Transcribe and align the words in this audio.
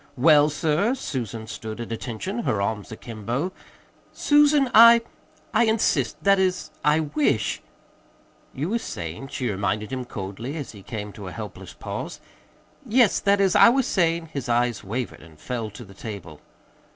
"Well, 0.17 0.49
sir?" 0.49 0.95
Susan 0.95 1.45
stood 1.45 1.79
at 1.79 1.91
attention, 1.91 2.39
her 2.39 2.59
arms 2.59 2.91
akimbo. 2.91 3.51
"Susan, 4.11 4.67
I 4.73 5.03
I 5.53 5.65
insist 5.65 6.23
that 6.23 6.39
is, 6.39 6.71
I 6.83 7.01
wish" 7.01 7.61
"You 8.55 8.69
was 8.69 8.81
sayin'" 8.81 9.27
she 9.27 9.47
reminded 9.51 9.91
him 9.93 10.05
coldly, 10.05 10.57
as 10.57 10.71
he 10.71 10.81
came 10.81 11.11
to 11.13 11.27
a 11.27 11.31
helpless 11.31 11.75
pause. 11.75 12.19
"Yes. 12.83 13.19
That 13.19 13.39
is, 13.39 13.55
I 13.55 13.69
was 13.69 13.85
saying" 13.85 14.29
His 14.33 14.49
eyes 14.49 14.83
wavered 14.83 15.21
and 15.21 15.37
fell 15.39 15.69
to 15.69 15.85
the 15.85 15.93
table. 15.93 16.41